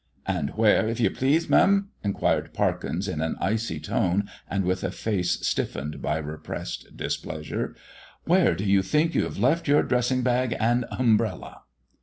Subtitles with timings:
[0.25, 4.89] "And where, if you please, mem," inquired Parkins, in an icy tone and with a
[4.89, 7.75] face stiffened by repressed displeasure
[8.23, 11.59] "where do you think you have left your dressing bag and humbrella?"